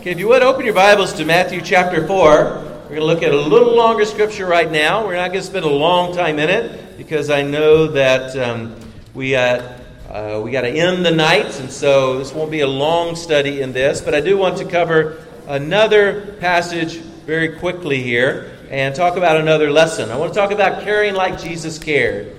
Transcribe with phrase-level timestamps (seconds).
[0.00, 2.16] Okay, if you would open your Bibles to Matthew chapter 4.
[2.16, 5.06] We're going to look at a little longer scripture right now.
[5.06, 8.76] We're not going to spend a long time in it because I know that um,
[9.12, 9.60] we, uh,
[10.08, 13.60] uh, we got to end the night, and so this won't be a long study
[13.60, 14.00] in this.
[14.00, 19.70] But I do want to cover another passage very quickly here and talk about another
[19.70, 20.10] lesson.
[20.10, 22.38] I want to talk about caring like Jesus cared.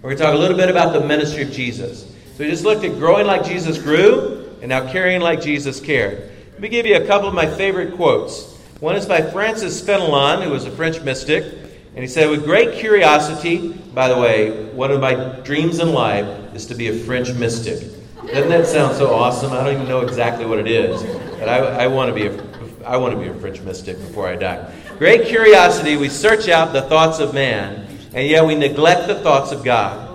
[0.00, 2.04] We're going to talk a little bit about the ministry of Jesus.
[2.04, 6.29] So we just looked at growing like Jesus grew, and now caring like Jesus cared.
[6.60, 8.54] Let me give you a couple of my favorite quotes.
[8.80, 12.74] One is by Francis Fenelon, who was a French mystic, and he said, With great
[12.74, 17.32] curiosity, by the way, one of my dreams in life is to be a French
[17.32, 17.80] mystic.
[18.26, 19.52] Doesn't that sound so awesome?
[19.52, 21.02] I don't even know exactly what it is,
[21.38, 24.28] but I, I want to be a I want to be a French mystic before
[24.28, 24.70] I die.
[24.98, 29.50] Great curiosity, we search out the thoughts of man, and yet we neglect the thoughts
[29.50, 30.10] of God.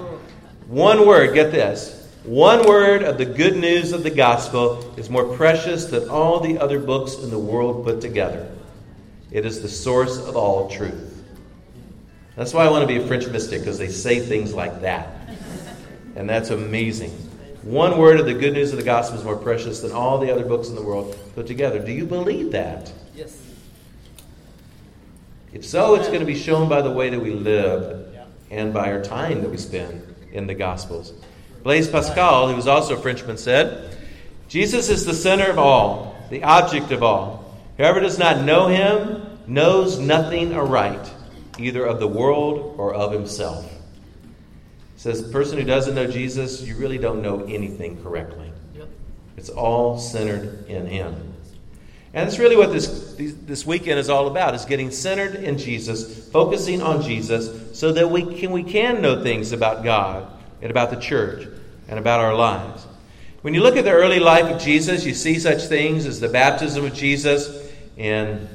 [0.68, 1.95] One word, get this
[2.26, 6.58] one word of the good news of the gospel is more precious than all the
[6.58, 8.52] other books in the world put together.
[9.32, 11.24] It is the source of all truth.
[12.36, 15.10] That's why I want to be a French mystic, because they say things like that.
[16.16, 17.12] And that's amazing.
[17.62, 20.32] One word of the good news of the gospel is more precious than all the
[20.32, 21.80] other books in the world put together.
[21.80, 22.92] Do you believe that?
[23.16, 23.42] Yes.
[25.54, 28.16] If so, it's going to be shown by the way that we live
[28.52, 31.14] and by our time that we spend in the gospels.
[31.66, 33.98] Blaise Pascal, who was also a Frenchman, said,
[34.48, 37.58] Jesus is the center of all, the object of all.
[37.78, 41.12] Whoever does not know him knows nothing aright,
[41.58, 43.68] either of the world or of himself.
[44.94, 48.52] He says, the person who doesn't know Jesus, you really don't know anything correctly.
[48.76, 48.88] Yep.
[49.36, 51.16] It's all centered in him.
[52.14, 56.30] And that's really what this, this weekend is all about, is getting centered in Jesus,
[56.30, 60.32] focusing on Jesus, so that we can, we can know things about God
[60.66, 61.48] and about the church
[61.88, 62.88] and about our lives.
[63.44, 66.28] When you look at the early life of Jesus, you see such things as the
[66.28, 68.50] baptism of Jesus in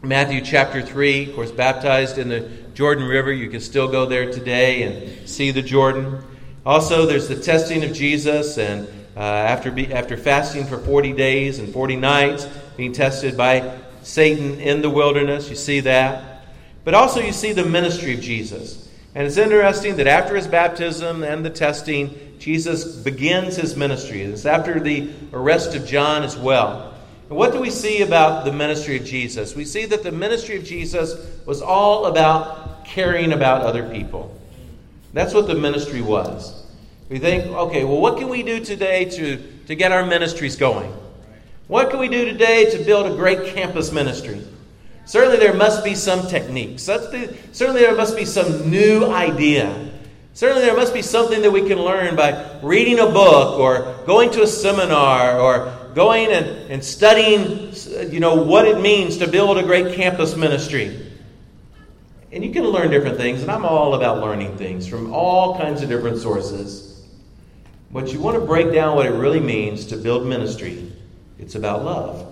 [0.00, 3.32] Matthew chapter 3, of course, baptized in the Jordan River.
[3.32, 6.22] You can still go there today and see the Jordan.
[6.64, 8.86] Also, there's the testing of Jesus, and
[9.16, 14.60] uh, after, be, after fasting for 40 days and 40 nights, being tested by Satan
[14.60, 16.44] in the wilderness, you see that.
[16.84, 18.87] But also, you see the ministry of Jesus.
[19.14, 24.22] And it's interesting that after his baptism and the testing, Jesus begins his ministry.
[24.22, 26.94] It's after the arrest of John as well.
[27.28, 29.54] And what do we see about the ministry of Jesus?
[29.54, 31.14] We see that the ministry of Jesus
[31.46, 34.34] was all about caring about other people.
[35.12, 36.66] That's what the ministry was.
[37.08, 40.92] We think, okay, well, what can we do today to, to get our ministries going?
[41.66, 44.42] What can we do today to build a great campus ministry?
[45.08, 46.78] Certainly, there must be some technique.
[46.78, 49.90] Certainly, there must be some new idea.
[50.34, 54.30] Certainly, there must be something that we can learn by reading a book or going
[54.32, 57.72] to a seminar or going and, and studying
[58.12, 61.10] you know, what it means to build a great campus ministry.
[62.30, 65.80] And you can learn different things, and I'm all about learning things from all kinds
[65.80, 67.02] of different sources.
[67.90, 70.92] But you want to break down what it really means to build ministry.
[71.38, 72.27] It's about love.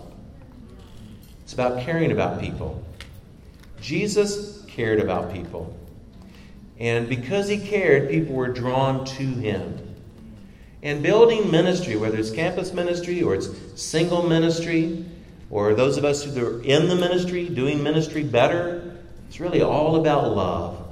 [1.47, 2.83] It's about caring about people.
[3.81, 5.79] Jesus cared about people.
[6.81, 9.95] And because he cared, people were drawn to him.
[10.83, 13.49] And building ministry, whether it's campus ministry or it's
[13.81, 15.05] single ministry,
[15.49, 18.97] or those of us who are in the ministry doing ministry better,
[19.29, 20.85] it's really all about love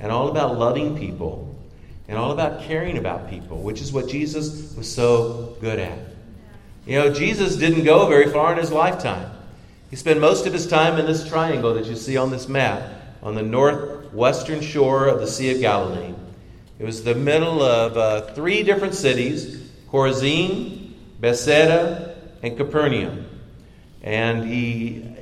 [0.00, 1.58] and all about loving people
[2.08, 5.98] and all about caring about people, which is what Jesus was so good at.
[6.84, 9.30] You know, Jesus didn't go very far in his lifetime.
[9.90, 12.82] He spent most of his time in this triangle that you see on this map
[13.22, 16.14] on the northwestern shore of the Sea of Galilee.
[16.78, 19.56] It was the middle of uh, three different cities
[19.90, 23.26] Chorazin, Bethsaida, and Capernaum.
[24.02, 25.16] And he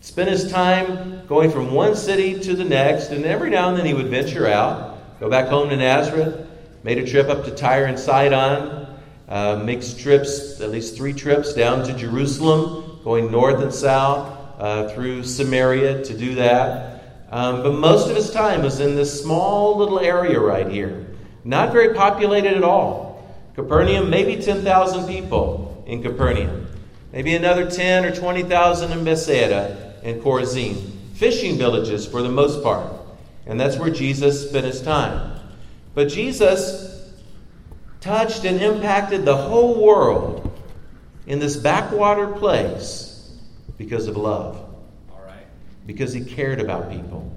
[0.00, 3.86] spent his time going from one city to the next, and every now and then
[3.86, 6.46] he would venture out, go back home to Nazareth,
[6.82, 8.88] made a trip up to Tyre and Sidon,
[9.28, 9.64] uh,
[9.98, 16.04] trips, at least three trips down to Jerusalem, going north and south uh, through Samaria
[16.04, 17.24] to do that.
[17.30, 21.06] Um, but most of his time was in this small little area right here,
[21.44, 23.08] not very populated at all.
[23.54, 26.66] Capernaum, maybe 10,000 people in Capernaum,
[27.12, 30.92] maybe another 10 or 20,000 in Bethsaida and Chorazin.
[31.14, 32.92] Fishing villages for the most part.
[33.46, 35.40] And that's where Jesus spent his time.
[35.94, 37.10] But Jesus
[38.00, 40.47] touched and impacted the whole world
[41.28, 43.30] in this backwater place
[43.76, 44.56] because of love.
[45.12, 45.46] All right.
[45.86, 47.30] Because he cared about people.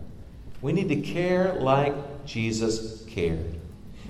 [0.62, 3.60] We need to care like Jesus cared.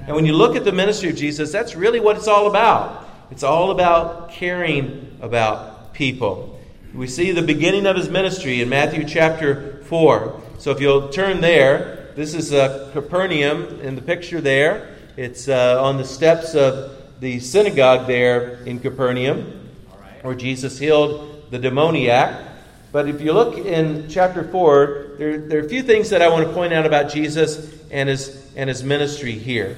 [0.05, 3.09] And when you look at the ministry of Jesus, that's really what it's all about.
[3.31, 6.59] It's all about caring about people.
[6.93, 10.41] we see the beginning of his ministry in Matthew chapter 4.
[10.59, 14.95] So if you'll turn there, this is uh, Capernaum in the picture there.
[15.17, 19.60] It's uh, on the steps of the synagogue there in Capernaum,
[20.21, 22.47] where Jesus healed the demoniac.
[22.91, 26.29] But if you look in chapter 4, there, there are a few things that I
[26.29, 29.77] want to point out about Jesus and his, and his ministry here.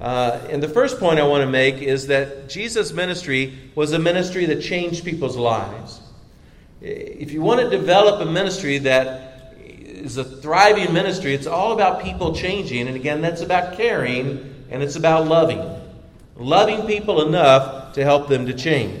[0.00, 3.98] Uh, and the first point I want to make is that Jesus' ministry was a
[3.98, 6.00] ministry that changed people's lives.
[6.80, 12.02] If you want to develop a ministry that is a thriving ministry, it's all about
[12.02, 12.88] people changing.
[12.88, 15.62] And again, that's about caring and it's about loving.
[16.36, 18.99] Loving people enough to help them to change.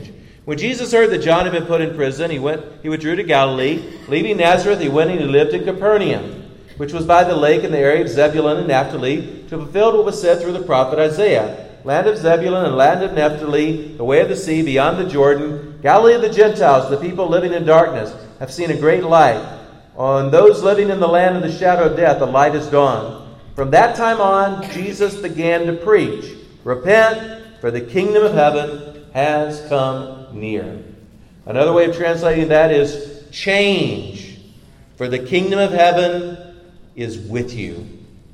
[0.50, 3.22] When Jesus heard that John had been put in prison, he went he withdrew to
[3.22, 3.84] Galilee.
[4.08, 6.42] Leaving Nazareth, he went and he lived in Capernaum
[6.76, 10.06] which was by the lake in the area of Zebulun and Naphtali, to fulfill what
[10.06, 11.68] was said through the prophet Isaiah.
[11.84, 15.78] Land of Zebulun and land of Naphtali, the way of the sea beyond the Jordan,
[15.82, 19.40] Galilee of the Gentiles, the people living in darkness, have seen a great light.
[19.96, 23.38] On those living in the land of the shadow of death, the light has dawned.
[23.54, 29.64] From that time on, Jesus began to preach Repent, for the kingdom of heaven has
[29.68, 30.82] come near.
[31.46, 34.38] Another way of translating that is change,
[34.96, 36.36] for the kingdom of heaven
[36.94, 37.86] is with you,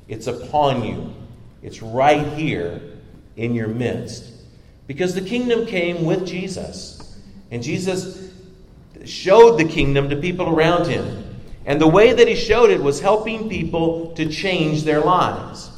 [0.07, 1.13] it's upon you,
[1.61, 2.81] it's right here
[3.35, 4.31] in your midst.
[4.87, 7.19] Because the kingdom came with Jesus,
[7.51, 8.31] and Jesus
[9.05, 11.23] showed the kingdom to people around him.
[11.65, 15.69] And the way that he showed it was helping people to change their lives.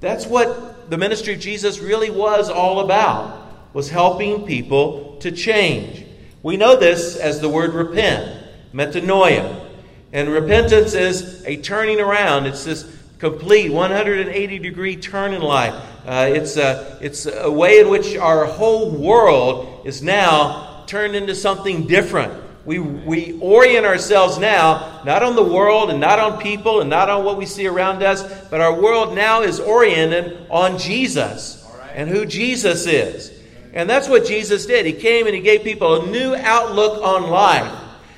[0.00, 3.45] That's what the ministry of Jesus really was all about,
[3.76, 6.02] was helping people to change.
[6.42, 8.42] We know this as the word repent,
[8.72, 9.68] metanoia.
[10.14, 12.46] And repentance is a turning around.
[12.46, 15.74] It's this complete 180 degree turn in life.
[16.06, 21.34] Uh, it's, a, it's a way in which our whole world is now turned into
[21.34, 22.32] something different.
[22.64, 27.10] We, we orient ourselves now not on the world and not on people and not
[27.10, 31.62] on what we see around us, but our world now is oriented on Jesus
[31.94, 33.35] and who Jesus is.
[33.76, 34.86] And that's what Jesus did.
[34.86, 37.70] He came and he gave people a new outlook on life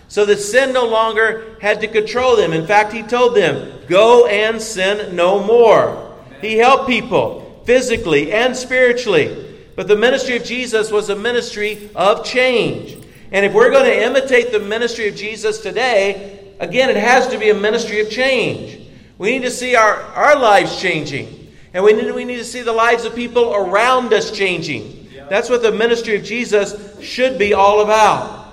[0.07, 2.53] so that sin no longer had to control them.
[2.53, 6.17] In fact, he told them, Go and sin no more.
[6.41, 9.47] He helped people physically and spiritually.
[9.75, 12.97] But the ministry of Jesus was a ministry of change.
[13.33, 17.39] And if we're going to imitate the ministry of Jesus today, again, it has to
[17.39, 18.81] be a ministry of change.
[19.19, 21.53] We need to see our, our lives changing.
[21.75, 24.98] And we need, we need to see the lives of people around us changing.
[25.31, 28.47] That's what the ministry of Jesus should be all about.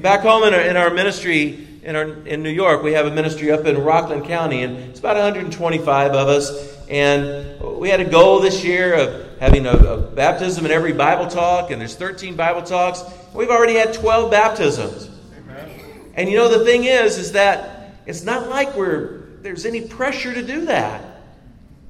[0.00, 3.10] Back home in our, in our ministry in, our, in New York, we have a
[3.10, 6.78] ministry up in Rockland County, and it's about 125 of us.
[6.88, 11.26] And we had a goal this year of having a, a baptism in every Bible
[11.26, 13.02] talk, and there's 13 Bible talks.
[13.34, 15.10] We've already had 12 baptisms.
[15.36, 15.70] Amen.
[16.14, 20.32] And you know the thing is, is that it's not like we're there's any pressure
[20.32, 21.02] to do that.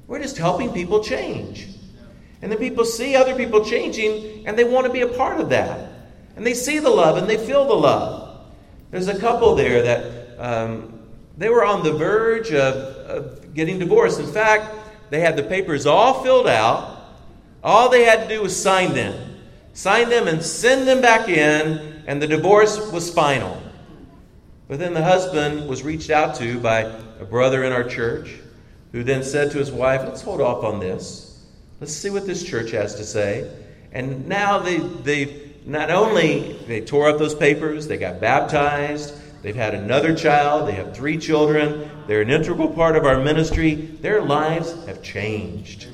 [0.07, 1.67] We're just helping people change.
[2.43, 5.49] And then people see other people changing, and they want to be a part of
[5.51, 5.89] that.
[6.35, 8.51] And they see the love and they feel the love.
[8.91, 11.07] There's a couple there that um,
[11.37, 12.75] they were on the verge of,
[13.07, 14.19] of getting divorced.
[14.19, 14.75] In fact,
[15.09, 17.05] they had the papers all filled out.
[17.63, 19.37] All they had to do was sign them.
[19.71, 23.57] Sign them and send them back in, and the divorce was final.
[24.67, 26.81] But then the husband was reached out to by
[27.21, 28.35] a brother in our church
[28.91, 31.32] who then said to his wife, Let's hold off on this.
[31.79, 33.49] Let's see what this church has to say.
[33.91, 39.55] And now they, they not only they tore up those papers, they got baptized, they've
[39.55, 43.75] had another child, they have three children, they're an integral part of our ministry.
[43.75, 45.87] Their lives have changed.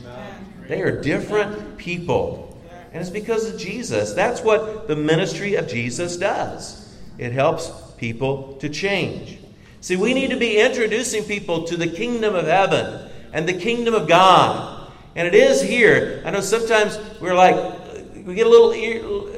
[0.68, 2.46] They are different people.
[2.92, 4.14] And it's because of Jesus.
[4.14, 6.98] That's what the ministry of Jesus does.
[7.18, 9.38] It helps people to change.
[9.82, 13.94] See, we need to be introducing people to the kingdom of heaven and the kingdom
[13.94, 14.79] of God.
[15.20, 16.24] And it is here.
[16.24, 18.70] I know sometimes we're like, we get a little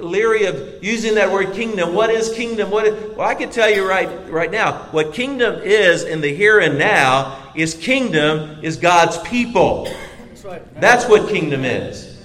[0.08, 1.96] leery of using that word kingdom.
[1.96, 2.70] What is kingdom?
[2.70, 6.36] What is, well, I can tell you right, right now what kingdom is in the
[6.36, 9.86] here and now is kingdom is God's people.
[9.86, 10.80] That's, right.
[10.80, 12.16] That's what kingdom is.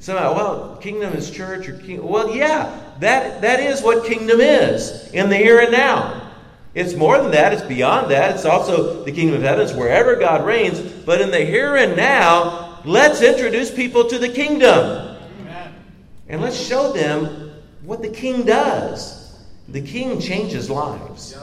[0.00, 2.06] So, well, kingdom is church or king.
[2.06, 6.30] Well, yeah, that, that is what kingdom is in the here and now.
[6.74, 8.34] It's more than that, it's beyond that.
[8.34, 10.78] It's also the kingdom of heaven, it's wherever God reigns.
[10.78, 15.16] But in the here and now, let's introduce people to the kingdom.
[16.28, 19.38] And let's show them what the king does.
[19.68, 21.36] The king changes lives.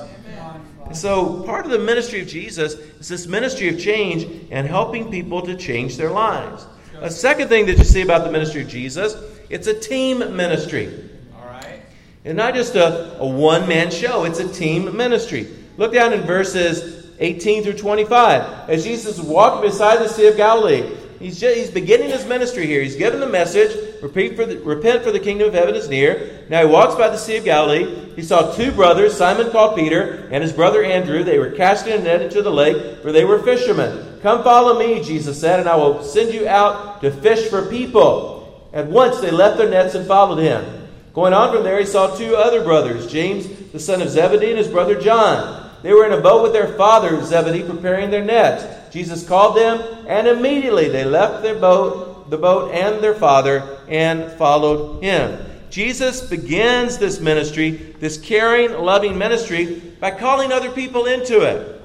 [0.86, 5.10] And so, part of the ministry of Jesus is this ministry of change and helping
[5.10, 6.68] people to change their lives.
[7.01, 9.15] A second thing that you see about the ministry of Jesus,
[9.50, 11.10] it's a team ministry.
[11.36, 11.82] All right.
[12.24, 15.48] And not just a, a one man show, it's a team ministry.
[15.77, 18.70] Look down in verses 18 through 25.
[18.70, 22.65] As Jesus was walking beside the Sea of Galilee, he's, just, he's beginning his ministry
[22.65, 22.81] here.
[22.81, 26.45] He's given the message repent for, the, repent for the kingdom of heaven is near.
[26.50, 28.13] Now he walks by the Sea of Galilee.
[28.15, 31.24] He saw two brothers, Simon called Peter, and his brother Andrew.
[31.24, 34.19] They were casting a net into the lake, for they were fishermen.
[34.22, 38.69] Come follow me, Jesus said, and I will send you out to fish for people.
[38.74, 40.88] At once they left their nets and followed him.
[41.13, 44.57] Going on from there, he saw two other brothers, James, the son of Zebedee, and
[44.57, 45.64] his brother John.
[45.82, 48.65] They were in a boat with their father, Zebedee, preparing their nets.
[48.94, 54.32] Jesus called them, and immediately they left their boat, the boat and their father, and
[54.34, 55.39] followed him.
[55.70, 61.82] Jesus begins this ministry, this caring, loving ministry, by calling other people into it.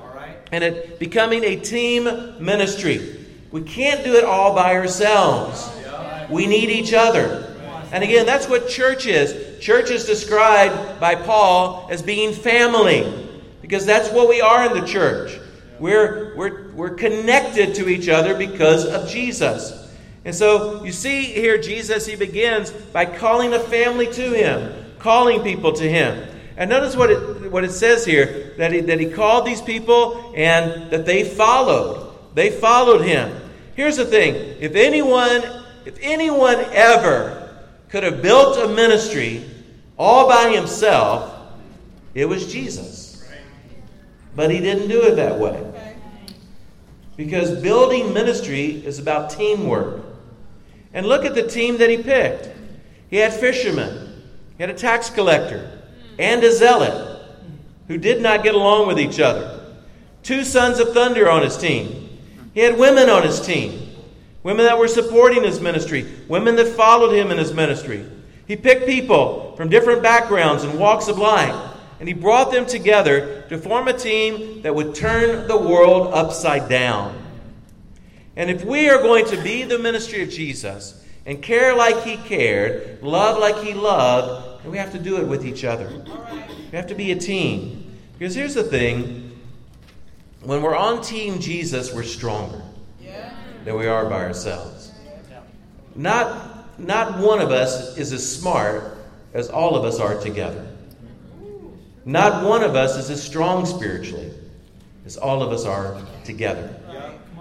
[0.53, 2.05] And it becoming a team
[2.39, 3.27] ministry.
[3.51, 5.71] We can't do it all by ourselves.
[6.31, 7.47] We need each other.
[7.93, 9.61] And again, that's what church is.
[9.61, 13.30] Church is described by Paul as being family,
[13.71, 15.39] because that's what we are in the church.
[15.79, 19.95] We're, we're, we're connected to each other because of Jesus.
[20.25, 25.45] And so you see here, Jesus, he begins by calling a family to him, calling
[25.45, 26.27] people to him.
[26.57, 30.35] And notice what it, what it says here that he, that he called these people
[30.35, 32.13] and that they followed.
[32.35, 33.33] They followed him.
[33.77, 35.45] Here's the thing if anyone,
[35.85, 37.57] if anyone ever
[37.89, 39.45] could have built a ministry
[39.97, 41.33] all by himself,
[42.15, 43.00] it was Jesus.
[44.35, 45.67] But he didn't do it that way.
[47.17, 50.03] Because building ministry is about teamwork.
[50.95, 52.51] And look at the team that he picked.
[53.09, 54.23] He had fishermen,
[54.57, 55.81] he had a tax collector,
[56.19, 57.23] and a zealot
[57.89, 59.61] who did not get along with each other.
[60.23, 62.19] Two sons of thunder on his team.
[62.55, 63.91] He had women on his team
[64.43, 68.07] women that were supporting his ministry, women that followed him in his ministry.
[68.47, 71.55] He picked people from different backgrounds and walks of life,
[72.01, 76.69] and he brought them together to form a team that would turn the world upside
[76.69, 77.15] down.
[78.37, 82.17] And if we are going to be the ministry of Jesus and care like he
[82.17, 85.89] cared, love like he loved, then we have to do it with each other.
[86.73, 87.99] We have to be a team.
[88.19, 89.39] Because here's the thing
[90.43, 92.63] when we're on Team Jesus, we're stronger
[93.65, 94.93] than we are by ourselves.
[95.95, 98.97] Not, not one of us is as smart
[99.35, 100.70] as all of us are together.
[102.05, 104.31] Not one of us is as strong spiritually
[105.05, 106.75] as all of us are together.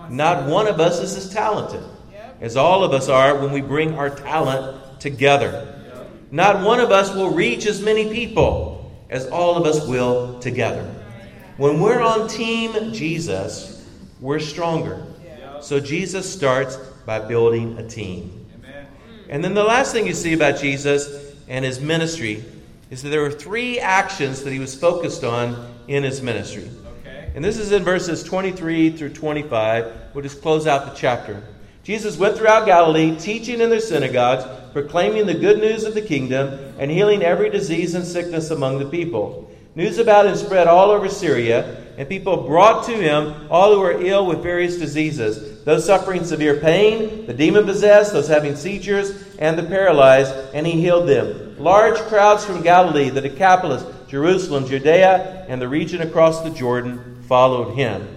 [0.09, 1.83] Not one of us is as talented
[2.41, 5.75] as all of us are when we bring our talent together.
[6.31, 10.83] Not one of us will reach as many people as all of us will together.
[11.57, 13.85] When we're on Team Jesus,
[14.21, 15.05] we're stronger.
[15.61, 18.47] So Jesus starts by building a team.
[19.29, 22.43] And then the last thing you see about Jesus and his ministry
[22.89, 26.69] is that there were three actions that he was focused on in his ministry.
[27.01, 27.31] Okay.
[27.35, 29.93] And this is in verses 23 through 25.
[30.13, 31.43] We'll just close out the chapter.
[31.83, 36.75] Jesus went throughout Galilee, teaching in their synagogues, proclaiming the good news of the kingdom,
[36.77, 39.49] and healing every disease and sickness among the people.
[39.75, 44.01] News about him spread all over Syria and people brought to him all who were
[44.01, 49.59] ill with various diseases, those suffering severe pain, the demon possessed, those having seizures, and
[49.59, 51.48] the paralyzed, and he healed them.
[51.59, 57.75] Large crowds from Galilee, the Decapolis, Jerusalem, Judea, and the region across the Jordan followed
[57.75, 58.07] him.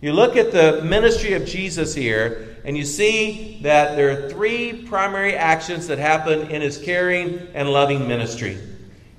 [0.00, 4.84] You look at the ministry of Jesus here, and you see that there are three
[4.86, 8.58] primary actions that happen in his caring and loving ministry.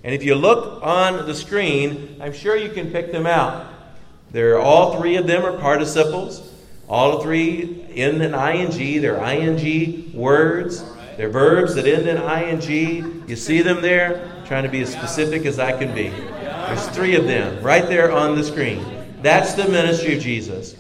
[0.04, 3.68] And if you look on the screen, I'm sure you can pick them out.
[4.32, 6.52] There are all three of them are participles.
[6.90, 9.02] All three in an ing.
[9.02, 10.84] They're ing words.
[11.18, 13.24] They're verbs that end in ing.
[13.28, 14.32] You see them there?
[14.38, 16.10] I'm trying to be as specific as I can be.
[16.10, 18.86] There's three of them right there on the screen.
[19.24, 20.76] That's the ministry of Jesus.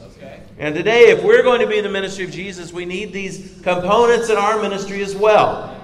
[0.59, 4.29] And today, if we're going to be the ministry of Jesus, we need these components
[4.29, 5.75] in our ministry as well.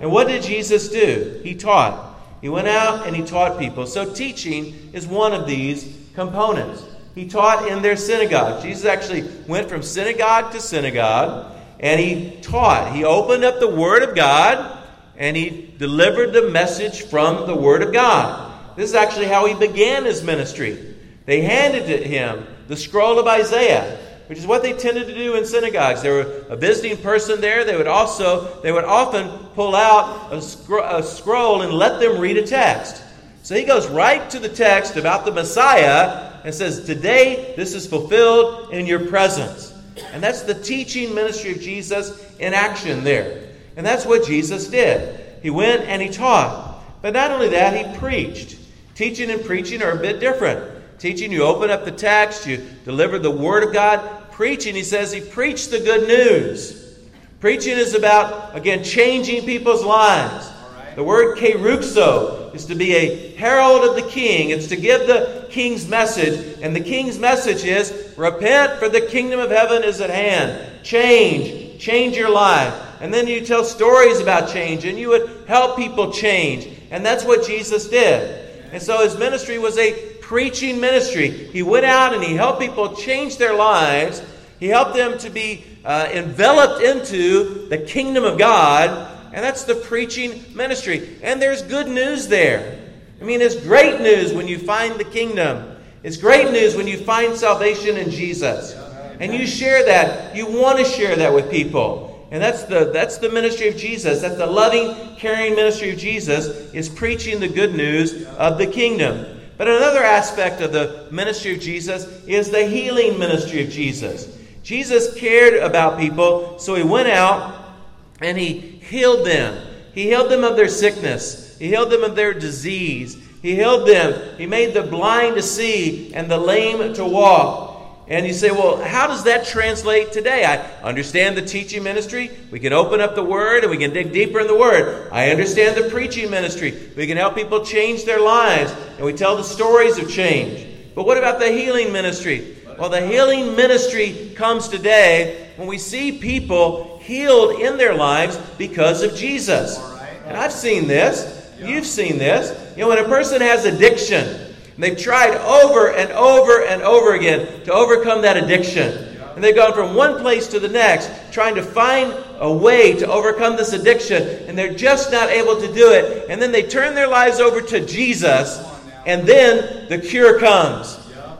[0.00, 1.40] And what did Jesus do?
[1.42, 2.18] He taught.
[2.40, 3.86] He went out and he taught people.
[3.86, 6.82] So teaching is one of these components.
[7.14, 8.62] He taught in their synagogue.
[8.62, 12.94] Jesus actually went from synagogue to synagogue and he taught.
[12.94, 14.78] He opened up the Word of God
[15.16, 18.76] and he delivered the message from the Word of God.
[18.76, 20.94] This is actually how he began his ministry.
[21.26, 25.34] They handed to him the scroll of Isaiah, which is what they tended to do
[25.34, 26.02] in synagogues.
[26.02, 27.64] There were a visiting person there.
[27.64, 32.36] They would also, they would often pull out a, a scroll and let them read
[32.36, 33.02] a text.
[33.42, 37.86] So he goes right to the text about the Messiah and says, Today this is
[37.86, 39.74] fulfilled in your presence.
[40.12, 43.48] And that's the teaching ministry of Jesus in action there.
[43.76, 45.42] And that's what Jesus did.
[45.42, 46.82] He went and he taught.
[47.00, 48.58] But not only that, he preached.
[48.94, 50.98] Teaching and preaching are a bit different.
[50.98, 54.32] Teaching, you open up the text, you deliver the Word of God.
[54.32, 56.98] Preaching, he says, he preached the good news.
[57.40, 60.50] Preaching is about, again, changing people's lives.
[60.96, 64.50] The word keruxo is to be a herald of the king.
[64.50, 66.58] It's to give the king's message.
[66.62, 70.84] And the king's message is repent, for the kingdom of heaven is at hand.
[70.84, 71.80] Change.
[71.80, 72.74] Change your life.
[73.00, 76.68] And then you tell stories about change, and you would help people change.
[76.90, 78.46] And that's what Jesus did.
[78.72, 81.30] And so his ministry was a preaching ministry.
[81.30, 84.22] He went out and he helped people change their lives.
[84.60, 89.74] He helped them to be uh, enveloped into the kingdom of God and that's the
[89.74, 91.16] preaching ministry.
[91.22, 92.77] And there's good news there.
[93.20, 95.76] I mean, it's great news when you find the kingdom.
[96.02, 98.74] It's great news when you find salvation in Jesus.
[99.20, 100.36] And you share that.
[100.36, 102.28] You want to share that with people.
[102.30, 104.20] And that's the, that's the ministry of Jesus.
[104.20, 109.40] That's the loving, caring ministry of Jesus, is preaching the good news of the kingdom.
[109.56, 114.36] But another aspect of the ministry of Jesus is the healing ministry of Jesus.
[114.62, 117.74] Jesus cared about people, so he went out
[118.20, 119.67] and he healed them.
[119.98, 121.58] He healed them of their sickness.
[121.58, 123.18] He healed them of their disease.
[123.42, 124.38] He healed them.
[124.38, 128.04] He made the blind to see and the lame to walk.
[128.06, 130.44] And you say, well, how does that translate today?
[130.44, 132.30] I understand the teaching ministry.
[132.52, 135.08] We can open up the Word and we can dig deeper in the Word.
[135.10, 136.80] I understand the preaching ministry.
[136.96, 140.94] We can help people change their lives and we tell the stories of change.
[140.94, 142.56] But what about the healing ministry?
[142.78, 149.02] Well, the healing ministry comes today when we see people healed in their lives because
[149.02, 149.76] of Jesus.
[150.24, 151.50] And I've seen this.
[151.58, 152.76] You've seen this.
[152.76, 157.64] You know, when a person has addiction, they've tried over and over and over again
[157.64, 159.16] to overcome that addiction.
[159.34, 163.10] And they've gone from one place to the next, trying to find a way to
[163.10, 166.30] overcome this addiction, and they're just not able to do it.
[166.30, 168.64] And then they turn their lives over to Jesus,
[169.06, 170.96] and then the cure comes.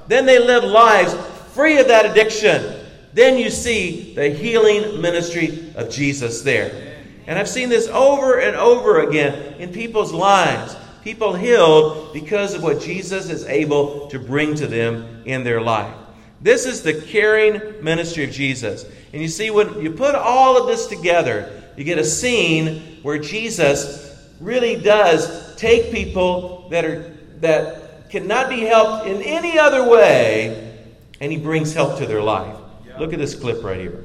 [0.08, 1.14] Then they live lives
[1.54, 2.77] free of that addiction.
[3.12, 6.96] Then you see the healing ministry of Jesus there.
[7.26, 10.76] And I've seen this over and over again in people's lives.
[11.02, 15.94] People healed because of what Jesus is able to bring to them in their life.
[16.40, 18.84] This is the caring ministry of Jesus.
[19.12, 23.18] And you see, when you put all of this together, you get a scene where
[23.18, 30.76] Jesus really does take people that are that cannot be helped in any other way,
[31.20, 32.57] and he brings help to their life.
[32.98, 34.04] Look at this clip right here.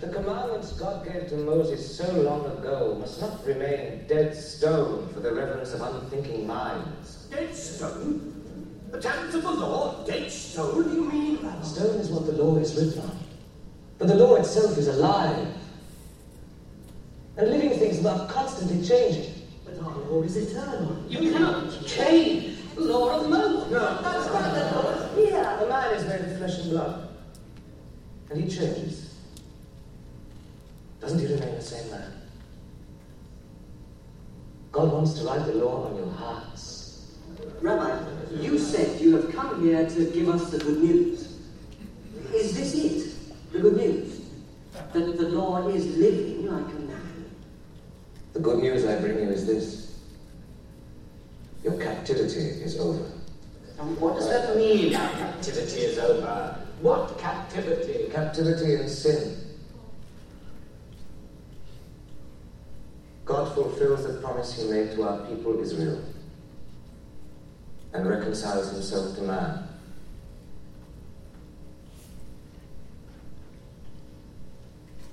[0.00, 5.18] The commandments God gave to Moses so long ago must not remain dead stone for
[5.18, 7.26] the reverence of unthinking minds.
[7.32, 8.32] Dead stone?
[8.92, 10.04] The tablets of the law?
[10.04, 11.38] Dead stone, you mean?
[11.64, 13.18] Stone is what the law is written on.
[13.98, 15.48] But the law itself is alive.
[17.36, 19.34] And living things are constantly changing.
[19.64, 21.04] But our law is eternal.
[21.08, 23.72] You cannot change the law of Moses.
[23.72, 24.00] No.
[24.00, 25.16] That's not the law.
[25.16, 25.56] Here.
[25.58, 27.11] The man is made of flesh and blood
[28.32, 29.14] and he changes,
[31.00, 32.12] doesn't he remain the same man?
[34.70, 37.18] God wants to write the law on your hearts.
[37.60, 38.04] Rabbi,
[38.40, 41.40] you said you have come here to give us the good news.
[42.32, 43.52] Is this it?
[43.52, 44.22] The good news?
[44.94, 47.24] That the law is living like a man?
[48.32, 49.98] The good news I bring you is this.
[51.62, 53.04] Your captivity is over.
[53.78, 54.92] And what does that mean?
[54.92, 56.61] Captivity is over.
[56.82, 58.10] What captivity?
[58.10, 59.36] Captivity in sin.
[63.24, 66.02] God fulfills the promise he made to our people Israel
[67.92, 69.68] and reconciles himself to man.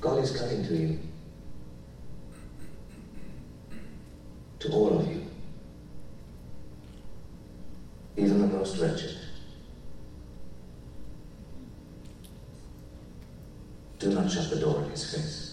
[0.02, 1.00] God is coming to you,
[4.58, 5.22] to all of you,
[8.18, 9.19] even the most wretched.
[14.30, 15.49] Shut the door in his face.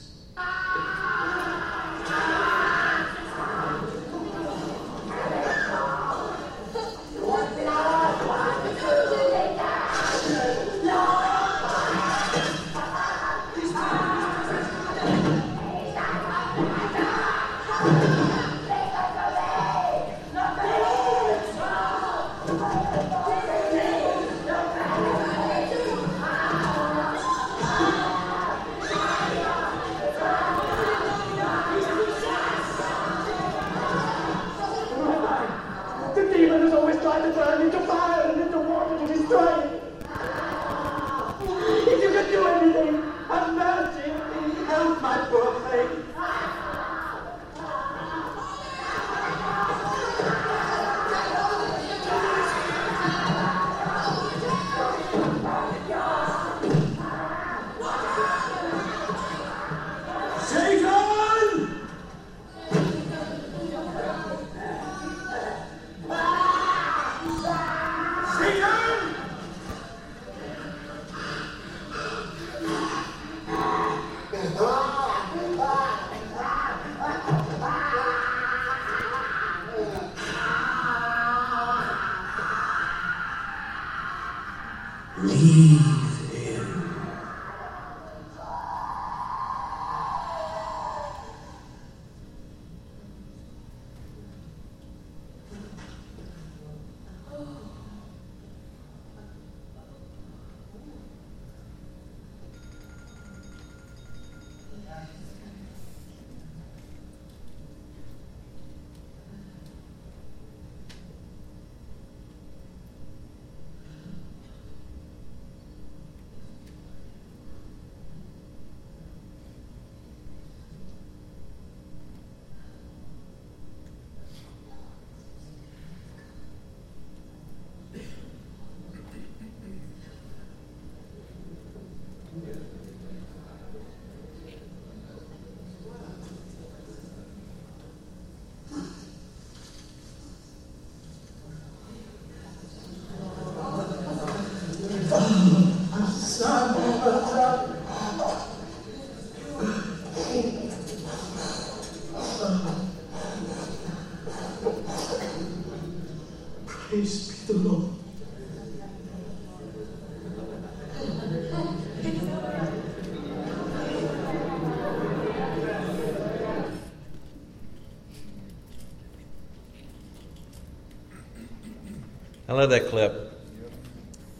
[172.56, 173.38] Love that clip.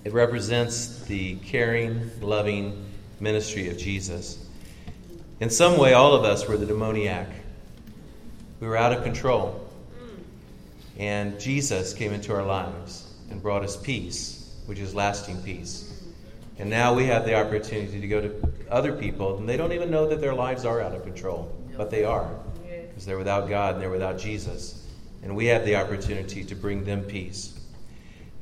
[0.05, 2.87] It represents the caring, loving
[3.21, 4.49] ministry of Jesus.
[5.41, 7.29] In some way, all of us were the demoniac.
[8.59, 9.69] We were out of control.
[10.99, 16.03] And Jesus came into our lives and brought us peace, which is lasting peace.
[16.59, 19.91] And now we have the opportunity to go to other people, and they don't even
[19.91, 22.31] know that their lives are out of control, but they are.
[22.89, 24.87] Because they're without God and they're without Jesus.
[25.23, 27.56] And we have the opportunity to bring them peace.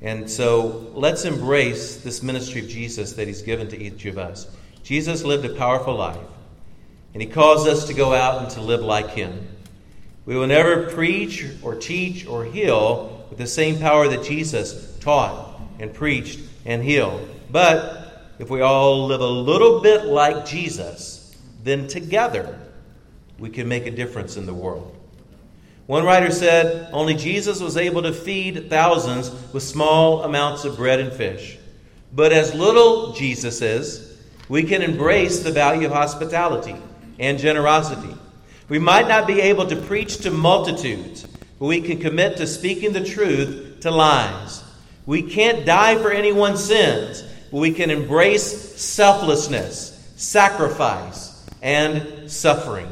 [0.04, 4.46] And so let's embrace this ministry of Jesus that He's given to each of us.
[4.82, 6.18] Jesus lived a powerful life,
[7.14, 9.48] and He calls us to go out and to live like Him.
[10.26, 15.58] We will never preach or teach or heal with the same power that Jesus taught
[15.78, 17.26] and preached and healed.
[17.50, 22.58] But if we all live a little bit like Jesus, then together
[23.38, 24.94] we can make a difference in the world.
[25.86, 30.98] One writer said only Jesus was able to feed thousands with small amounts of bread
[30.98, 31.58] and fish.
[32.12, 34.18] But as little Jesus is,
[34.48, 36.76] we can embrace the value of hospitality
[37.18, 38.14] and generosity.
[38.68, 41.26] We might not be able to preach to multitudes,
[41.58, 44.64] but we can commit to speaking the truth to lies.
[45.06, 52.88] We can't die for anyone's sins, but we can embrace selflessness, sacrifice, and suffering.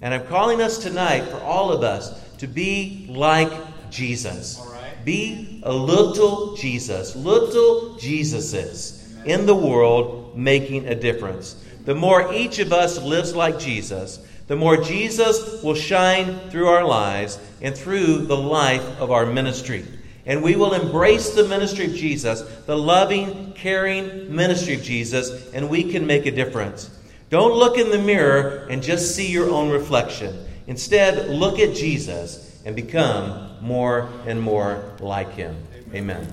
[0.00, 3.52] And I'm calling us tonight for all of us to be like
[3.90, 4.60] Jesus.
[5.04, 11.64] Be a little Jesus, little Jesuses in the world making a difference.
[11.84, 16.84] The more each of us lives like Jesus, the more Jesus will shine through our
[16.84, 19.84] lives and through the life of our ministry.
[20.26, 25.70] And we will embrace the ministry of Jesus, the loving, caring ministry of Jesus, and
[25.70, 26.90] we can make a difference.
[27.30, 30.46] Don't look in the mirror and just see your own reflection.
[30.66, 35.56] Instead, look at Jesus and become more and more like him.
[35.94, 36.26] Amen.